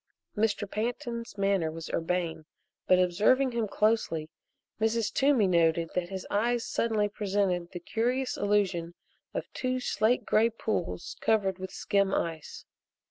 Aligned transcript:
Mr. 0.35 0.67
Pantin's 0.67 1.37
manner 1.37 1.71
was 1.71 1.91
urbane 1.91 2.45
but, 2.87 2.97
observing 2.97 3.51
him 3.51 3.67
closely, 3.67 4.31
Mrs. 4.79 5.13
Toomey 5.13 5.45
noted 5.45 5.91
that 5.93 6.09
his 6.09 6.25
eyes 6.31 6.65
suddenly 6.65 7.07
presented 7.07 7.71
the 7.71 7.79
curious 7.79 8.35
illusion 8.35 8.95
of 9.35 9.53
two 9.53 9.79
slate 9.79 10.25
gray 10.25 10.49
pools 10.49 11.17
covered 11.21 11.59
with 11.59 11.69
skim 11.69 12.15
ice. 12.15 12.65